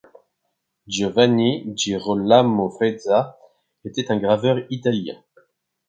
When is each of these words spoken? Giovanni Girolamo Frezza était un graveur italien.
Giovanni 0.87 1.75
Girolamo 1.75 2.71
Frezza 2.71 3.37
était 3.85 4.09
un 4.11 4.17
graveur 4.17 4.65
italien. 4.71 5.21